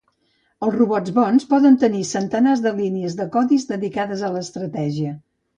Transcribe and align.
Els 0.67 0.77
robots 0.77 1.13
bons 1.17 1.45
poden 1.51 1.77
tenir 1.83 2.01
centenars 2.13 2.65
de 2.65 2.73
línies 2.81 3.19
de 3.23 3.29
codi 3.37 3.63
dedicades 3.75 4.25
a 4.31 4.37
l'estratègia. 4.39 5.17